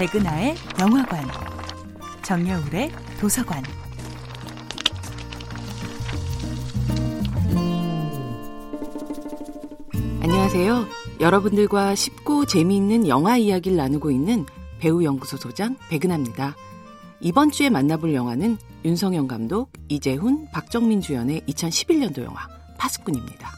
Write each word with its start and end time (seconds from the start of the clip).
백은하의 0.00 0.54
영화관, 0.80 1.22
정여울의 2.22 2.90
도서관. 3.20 3.62
안녕하세요. 10.22 10.86
여러분들과 11.20 11.94
쉽고 11.94 12.46
재미있는 12.46 13.08
영화 13.08 13.36
이야기를 13.36 13.76
나누고 13.76 14.10
있는 14.10 14.46
배우 14.78 15.04
연구소 15.04 15.36
소장 15.36 15.76
백은하입니다. 15.90 16.56
이번 17.20 17.50
주에 17.50 17.68
만나볼 17.68 18.14
영화는 18.14 18.56
윤성현 18.86 19.28
감독, 19.28 19.70
이재훈, 19.88 20.48
박정민 20.50 21.02
주연의 21.02 21.42
2011년도 21.42 22.24
영화 22.24 22.48
파수꾼입니다. 22.78 23.52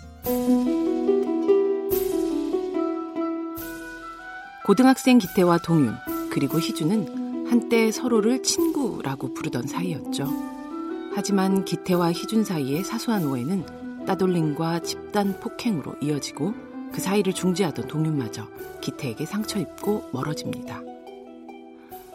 고등학생 4.64 5.18
기태와 5.18 5.58
동윤, 5.58 5.96
그리고 6.32 6.58
희준은 6.58 7.46
한때 7.50 7.92
서로를 7.92 8.42
친구라고 8.42 9.34
부르던 9.34 9.66
사이였죠. 9.66 10.26
하지만 11.14 11.64
기태와 11.66 12.10
희준 12.12 12.42
사이의 12.42 12.84
사소한 12.84 13.26
오해는 13.26 14.06
따돌림과 14.06 14.80
집단 14.80 15.38
폭행으로 15.38 15.96
이어지고 16.00 16.54
그 16.90 17.00
사이를 17.00 17.34
중지하던 17.34 17.86
동윤마저 17.86 18.48
기태에게 18.80 19.26
상처 19.26 19.58
입고 19.58 20.08
멀어집니다. 20.12 20.80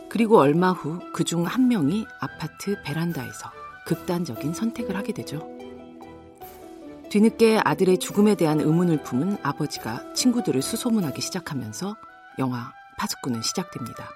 그리고 0.10 0.40
얼마 0.40 0.72
후 0.72 1.00
그 1.14 1.24
중 1.24 1.46
한 1.46 1.68
명이 1.68 2.06
아파트 2.20 2.82
베란다에서 2.84 3.52
극단적인 3.86 4.54
선택을 4.54 4.96
하게 4.96 5.14
되죠. 5.14 5.48
뒤늦게 7.12 7.62
아들의 7.64 8.00
죽음에 8.00 8.34
대한 8.36 8.60
의문을 8.62 9.04
품은 9.04 9.38
아버지가 9.44 10.14
친구들을 10.14 10.62
수소문하기 10.62 11.22
시작하면서 11.22 11.96
영화 12.40 12.72
파수꾼은 12.98 13.42
시작됩니다. 13.42 14.10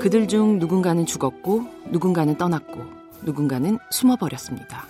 그들 0.00 0.28
중 0.28 0.58
누군가는 0.58 1.04
죽었고 1.04 1.66
누군가는 1.90 2.36
떠났고 2.36 2.84
누군가는 3.22 3.78
숨어버렸습니다. 3.90 4.86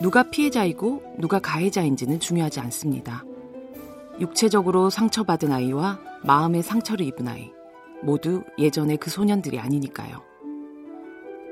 누가 0.00 0.24
피해자이고 0.24 1.16
누가 1.18 1.38
가해자인지는 1.38 2.18
중요하지 2.18 2.60
않습니다. 2.60 3.24
육체적으로 4.20 4.90
상처받은 4.90 5.52
아이와 5.52 6.00
마음의 6.24 6.62
상처를 6.62 7.06
입은 7.06 7.28
아이 7.28 7.52
모두 8.02 8.42
예전의 8.58 8.96
그 8.96 9.10
소년들이 9.10 9.60
아니니까요. 9.60 10.22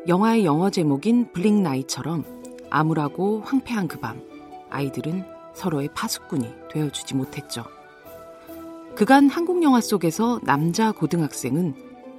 영화의 0.08 0.44
영어 0.44 0.70
제목인 0.70 1.32
블링 1.32 1.62
나이처럼 1.62 2.24
암울하고 2.70 3.42
황폐한 3.42 3.86
그 3.86 4.00
밤 4.00 4.20
아이들은 4.70 5.39
서로의 5.54 5.88
파수꾼이 5.94 6.52
되어주지 6.70 7.14
못했죠. 7.14 7.64
그간 8.94 9.28
한국 9.28 9.62
영화 9.62 9.80
속에서 9.80 10.40
남자 10.42 10.92
고등학생은 10.92 11.74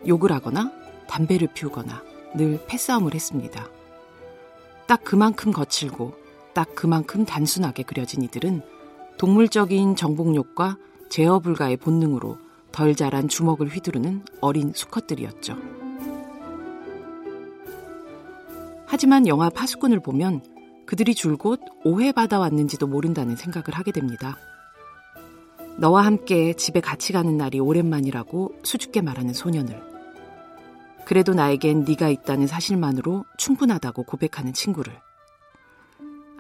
욕을 0.08 0.32
하거나 0.32 0.72
담배를 1.08 1.50
피우거나 1.54 2.02
늘 2.36 2.60
패싸움을 2.68 3.14
했습니다. 3.14 3.68
딱 4.88 5.04
그만큼 5.04 5.52
거칠고 5.52 6.14
딱 6.54 6.76
그만큼 6.76 7.26
단순하게 7.26 7.84
그려진 7.84 8.24
이들은 8.24 8.62
동물적인 9.18 9.96
정복욕과 9.96 10.78
제어 11.10 11.40
불가의 11.40 11.78
본능으로 11.78 12.38
덜 12.72 12.96
자란 12.96 13.28
주먹을 13.28 13.68
휘두르는 13.68 14.24
어린 14.40 14.72
수컷들이었죠. 14.74 15.58
하지만 18.86 19.28
영화 19.28 19.50
파수꾼을 19.50 20.00
보면 20.00 20.42
그들이 20.92 21.16
줄곧 21.16 21.62
오해받아 21.86 22.38
왔는지도 22.38 22.86
모른다는 22.86 23.38
생각을 23.38 23.70
하게 23.70 23.94
됩니다. 23.94 24.38
너와 25.78 26.06
함께 26.06 26.52
집에 26.52 26.82
같이 26.82 27.14
가는 27.14 27.38
날이 27.38 27.62
오랜만이라고 27.62 28.56
수줍게 28.62 29.00
말하는 29.00 29.34
소년을 29.34 29.82
그래도 31.06 31.34
나에겐 31.34 31.86
네가 31.86 32.10
있다는 32.10 32.46
사실만으로 32.46 33.24
충분하다고 33.38 34.04
고백하는 34.04 34.52
친구를 34.52 34.92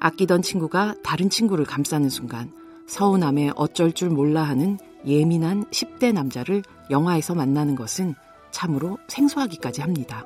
아끼던 0.01 0.41
친구가 0.41 0.95
다른 1.01 1.29
친구를 1.29 1.63
감싸는 1.63 2.09
순간 2.09 2.51
서운함에 2.87 3.51
어쩔 3.55 3.93
줄 3.93 4.09
몰라 4.09 4.43
하는 4.43 4.77
예민한 5.05 5.63
10대 5.67 6.11
남자를 6.11 6.61
영화에서 6.89 7.35
만나는 7.35 7.75
것은 7.75 8.15
참으로 8.51 8.97
생소하기까지 9.07 9.79
합니다. 9.79 10.25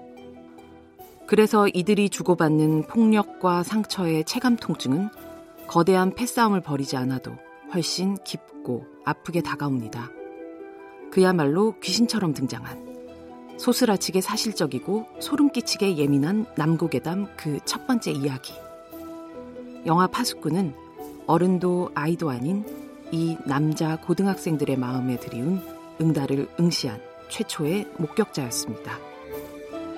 그래서 1.27 1.67
이들이 1.67 2.09
주고받는 2.09 2.83
폭력과 2.83 3.63
상처의 3.63 4.25
체감 4.25 4.57
통증은 4.57 5.09
거대한 5.67 6.13
패싸움을 6.13 6.61
벌이지 6.61 6.97
않아도 6.97 7.33
훨씬 7.73 8.15
깊고 8.23 8.85
아프게 9.03 9.41
다가옵니다. 9.41 10.11
그야말로 11.11 11.79
귀신처럼 11.79 12.33
등장한 12.33 13.57
소스라치게 13.57 14.21
사실적이고 14.21 15.07
소름 15.19 15.49
끼치게 15.49 15.97
예민한 15.97 16.45
남고괴담 16.57 17.35
그 17.37 17.59
첫 17.65 17.87
번째 17.87 18.11
이야기. 18.11 18.53
영화 19.85 20.07
파수꾼은 20.07 20.73
어른도 21.25 21.89
아이도 21.95 22.29
아닌 22.29 22.65
이 23.11 23.37
남자 23.45 23.95
고등학생들의 23.97 24.77
마음에 24.77 25.17
들이운 25.19 25.61
응달을 26.01 26.49
응시한 26.59 26.99
최초의 27.29 27.87
목격자였습니다. 27.97 29.14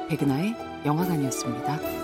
백은하의 0.08 0.56
영화관이었습니다. 0.86 1.97